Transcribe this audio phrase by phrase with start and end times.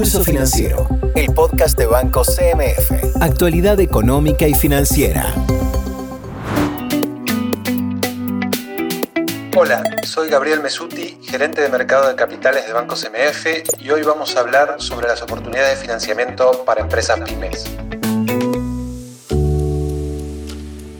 [0.00, 3.20] Pulso Financiero, el podcast de Banco CMF.
[3.20, 5.34] Actualidad económica y financiera.
[9.54, 14.36] Hola, soy Gabriel Mesuti, gerente de mercado de capitales de Banco CMF y hoy vamos
[14.36, 17.66] a hablar sobre las oportunidades de financiamiento para empresas pymes.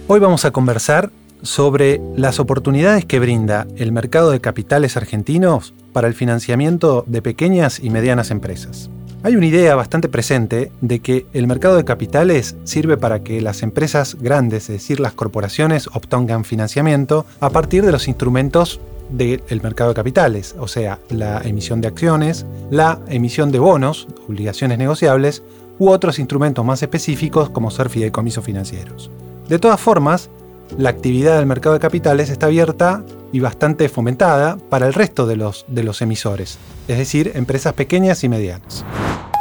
[0.09, 1.09] Hoy vamos a conversar
[1.43, 7.80] sobre las oportunidades que brinda el mercado de capitales argentinos para el financiamiento de pequeñas
[7.80, 8.90] y medianas empresas.
[9.22, 13.62] Hay una idea bastante presente de que el mercado de capitales sirve para que las
[13.62, 19.90] empresas grandes, es decir, las corporaciones, obtengan financiamiento a partir de los instrumentos del mercado
[19.90, 25.43] de capitales, o sea, la emisión de acciones, la emisión de bonos, obligaciones negociables,
[25.79, 29.11] u otros instrumentos más específicos como ser fideicomisos financieros.
[29.48, 30.31] De todas formas,
[30.79, 35.37] la actividad del mercado de capitales está abierta y bastante fomentada para el resto de
[35.37, 38.84] los, de los emisores, es decir, empresas pequeñas y medianas.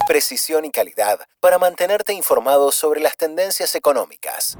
[0.07, 4.57] Precisión y calidad para mantenerte informado sobre las tendencias económicas.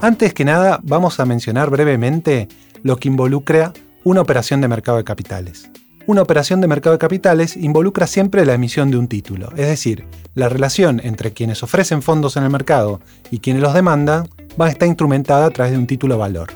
[0.00, 2.48] Antes que nada, vamos a mencionar brevemente
[2.82, 3.72] lo que involucra
[4.04, 5.70] una operación de mercado de capitales.
[6.06, 10.06] Una operación de mercado de capitales involucra siempre la emisión de un título, es decir,
[10.34, 13.00] la relación entre quienes ofrecen fondos en el mercado
[13.30, 14.26] y quienes los demandan
[14.60, 16.48] va a estar instrumentada a través de un título valor.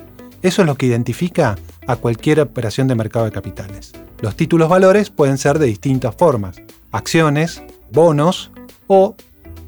[0.43, 3.93] Eso es lo que identifica a cualquier operación de mercado de capitales.
[4.21, 8.51] Los títulos valores pueden ser de distintas formas, acciones, bonos
[8.87, 9.15] o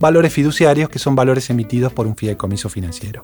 [0.01, 3.23] valores fiduciarios que son valores emitidos por un fideicomiso financiero.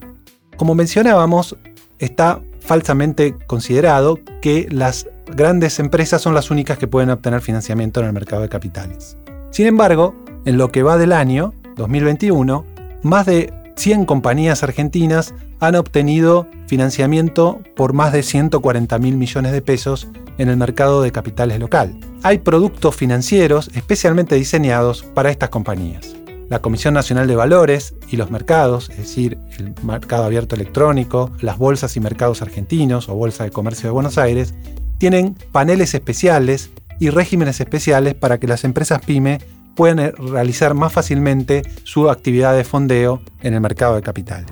[0.57, 1.57] Como mencionábamos,
[1.99, 8.07] está falsamente considerado que las grandes empresas son las únicas que pueden obtener financiamiento en
[8.07, 9.17] el mercado de capitales.
[9.51, 10.15] Sin embargo,
[10.45, 12.65] en lo que va del año 2021,
[13.03, 19.63] más de 100 compañías argentinas han obtenido financiamiento por más de 140 mil millones de
[19.63, 21.99] pesos en el mercado de capitales local.
[22.23, 26.17] Hay productos financieros especialmente diseñados para estas compañías.
[26.49, 31.59] La Comisión Nacional de Valores y los mercados, es decir, el mercado abierto electrónico, las
[31.59, 34.53] bolsas y mercados argentinos o Bolsa de Comercio de Buenos Aires,
[34.99, 39.41] tienen paneles especiales y regímenes especiales para que las empresas pyme
[39.81, 44.51] pueden eh, realizar más fácilmente su actividad de fondeo en el mercado de capitales.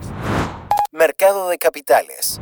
[0.90, 2.40] Mercado de capitales.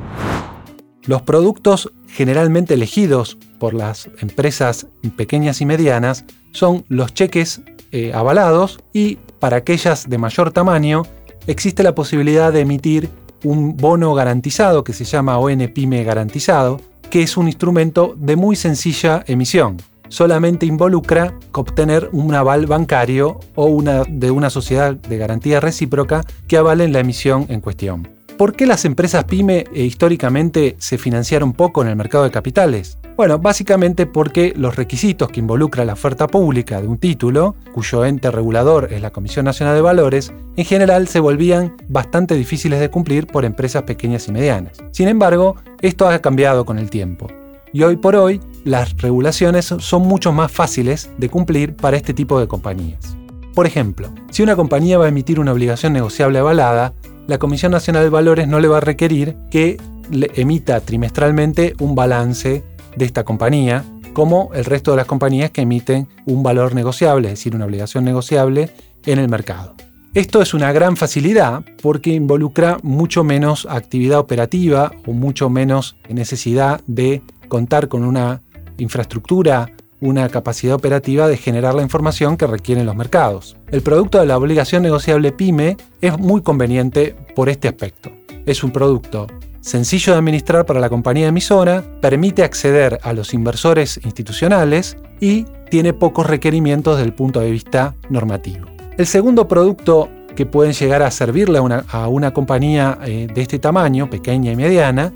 [1.03, 4.87] Los productos generalmente elegidos por las empresas
[5.17, 7.61] pequeñas y medianas son los cheques
[7.91, 11.03] eh, avalados y para aquellas de mayor tamaño
[11.49, 13.11] existe la posibilidad de emitir
[13.43, 16.81] un bono garantizado que se llama ON Pyme garantizado,
[17.11, 19.77] que es un instrumento de muy sencilla emisión
[20.09, 26.57] solamente involucra obtener un aval bancario o una, de una sociedad de garantía recíproca que
[26.57, 28.09] avalen la emisión en cuestión.
[28.37, 32.99] ¿Por qué las empresas pyme eh, históricamente se financiaron poco en el mercado de capitales?
[33.17, 38.31] Bueno, básicamente porque los requisitos que involucra la oferta pública de un título, cuyo ente
[38.31, 43.27] regulador es la Comisión Nacional de Valores, en general se volvían bastante difíciles de cumplir
[43.27, 44.73] por empresas pequeñas y medianas.
[44.91, 47.29] Sin embargo, esto ha cambiado con el tiempo
[47.73, 52.41] y hoy por hoy las regulaciones son mucho más fáciles de cumplir para este tipo
[52.41, 53.17] de compañías.
[53.55, 56.93] Por ejemplo, si una compañía va a emitir una obligación negociable avalada,
[57.29, 61.95] la Comisión Nacional de Valores no le va a requerir que le emita trimestralmente un
[61.95, 62.65] balance
[62.97, 67.35] de esta compañía, como el resto de las compañías que emiten un valor negociable, es
[67.35, 68.71] decir, una obligación negociable
[69.05, 69.77] en el mercado.
[70.13, 76.81] Esto es una gran facilidad porque involucra mucho menos actividad operativa o mucho menos necesidad
[76.89, 78.41] de contar con una
[78.79, 79.71] infraestructura,
[80.01, 83.57] una capacidad operativa de generar la información que requieren los mercados.
[83.69, 88.11] El producto de la obligación negociable PYME es muy conveniente por este aspecto.
[88.45, 89.27] Es un producto
[89.61, 95.93] sencillo de administrar para la compañía emisora, permite acceder a los inversores institucionales y tiene
[95.93, 98.67] pocos requerimientos desde el punto de vista normativo.
[98.97, 104.09] El segundo producto que pueden llegar a servirle a una, compañía eh, de este tamaño,
[104.09, 105.13] pequeña y mediana,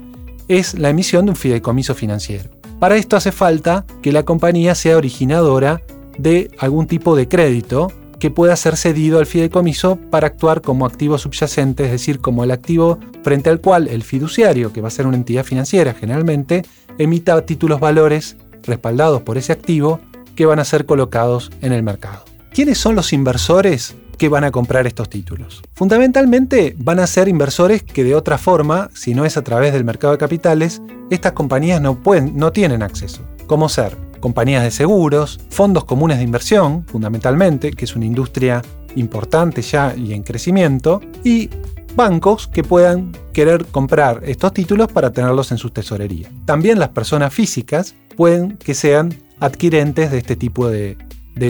[0.49, 2.49] es la emisión de un fideicomiso financiero.
[2.81, 5.83] Para esto hace falta que la compañía sea originadora
[6.17, 11.19] de algún tipo de crédito que pueda ser cedido al fideicomiso para actuar como activo
[11.19, 15.05] subyacente, es decir, como el activo frente al cual el fiduciario, que va a ser
[15.05, 16.63] una entidad financiera generalmente,
[16.97, 19.99] emita títulos valores respaldados por ese activo
[20.35, 22.25] que van a ser colocados en el mercado.
[22.51, 25.63] ¿Quiénes son los inversores que van a comprar estos títulos.
[25.73, 29.83] Fundamentalmente van a ser inversores que de otra forma, si no es a través del
[29.83, 30.79] mercado de capitales,
[31.09, 33.23] estas compañías no, pueden, no tienen acceso.
[33.47, 38.61] Como ser compañías de seguros, fondos comunes de inversión, fundamentalmente, que es una industria
[38.95, 41.49] importante ya y en crecimiento, y
[41.95, 46.29] bancos que puedan querer comprar estos títulos para tenerlos en su tesorería.
[46.45, 50.95] También las personas físicas pueden que sean adquirentes de este tipo de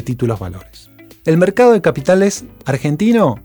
[0.06, 0.91] títulos valores.
[1.24, 3.44] El mercado de capitales argentino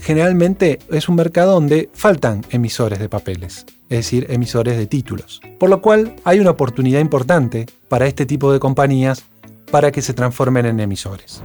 [0.00, 5.42] generalmente es un mercado donde faltan emisores de papeles, es decir, emisores de títulos.
[5.58, 9.24] Por lo cual hay una oportunidad importante para este tipo de compañías
[9.70, 11.42] para que se transformen en emisores.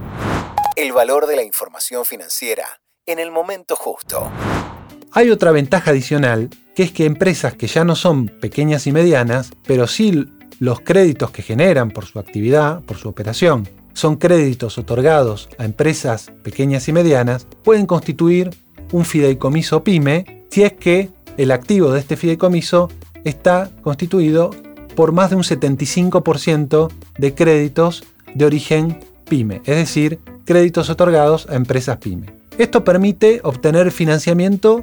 [0.74, 2.64] El valor de la información financiera
[3.04, 4.30] en el momento justo.
[5.12, 9.50] Hay otra ventaja adicional, que es que empresas que ya no son pequeñas y medianas,
[9.66, 10.24] pero sí
[10.60, 16.32] los créditos que generan por su actividad, por su operación, son créditos otorgados a empresas
[16.42, 18.50] pequeñas y medianas, pueden constituir
[18.92, 22.90] un fideicomiso pyme si es que el activo de este fideicomiso
[23.24, 24.50] está constituido
[24.94, 28.04] por más de un 75% de créditos
[28.34, 32.44] de origen pyme, es decir, créditos otorgados a empresas pyme.
[32.58, 34.82] Esto permite obtener financiamiento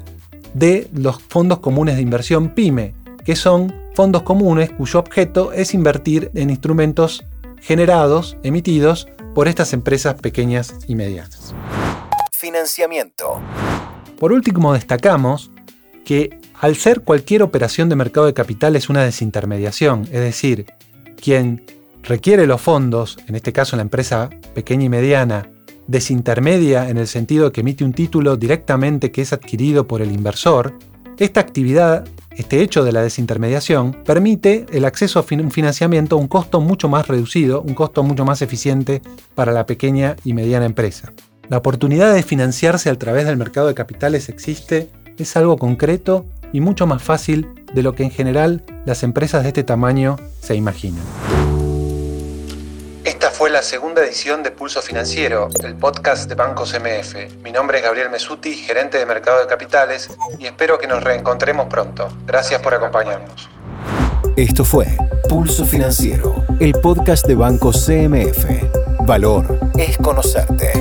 [0.54, 2.94] de los fondos comunes de inversión PYME,
[3.24, 7.24] que son fondos comunes cuyo objeto es invertir en instrumentos
[7.62, 11.56] generados, emitidos por estas empresas pequeñas y medianas.
[12.34, 13.40] Financiamiento.
[14.19, 15.52] Por último, destacamos
[16.04, 20.66] que al ser cualquier operación de mercado de capitales una desintermediación, es decir,
[21.16, 21.63] quien
[22.04, 25.50] requiere los fondos, en este caso la empresa pequeña y mediana,
[25.88, 30.12] desintermedia en el sentido de que emite un título directamente que es adquirido por el
[30.12, 30.74] inversor,
[31.18, 36.28] esta actividad, este hecho de la desintermediación, permite el acceso a un financiamiento a un
[36.28, 39.01] costo mucho más reducido, un costo mucho más eficiente
[39.36, 41.13] para la pequeña y mediana empresa.
[41.50, 46.62] La oportunidad de financiarse a través del mercado de capitales existe, es algo concreto y
[46.62, 51.31] mucho más fácil de lo que en general las empresas de este tamaño se imaginan
[53.42, 57.42] fue la segunda edición de Pulso Financiero, el podcast de Bancos MF.
[57.42, 61.66] Mi nombre es Gabriel Mesuti, gerente de Mercado de Capitales, y espero que nos reencontremos
[61.66, 62.08] pronto.
[62.28, 63.50] Gracias por acompañarnos.
[64.36, 64.96] Esto fue
[65.28, 68.46] Pulso Financiero, el podcast de Bancos CMF.
[69.08, 70.74] Valor es conocerte.